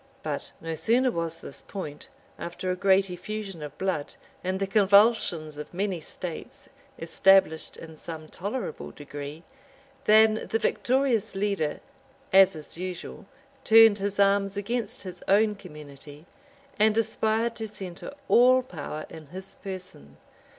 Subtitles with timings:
[0.23, 2.07] But no sooner was this point,
[2.39, 8.27] after a great effusion of blood, and the convulsions of many states, established in some
[8.27, 9.43] tolerable degree,
[10.05, 11.81] than the victorious leader
[12.33, 13.27] as is usual,
[13.63, 16.25] turned his arms against his own community,
[16.79, 20.17] and aspired to centre all power in his person.